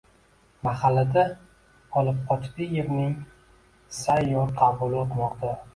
Mahallada 0.67 1.25
Olibqochdievning 2.01 3.15
sayyor 4.03 4.59
qabuli 4.63 5.07
o`tmoqda 5.09 5.59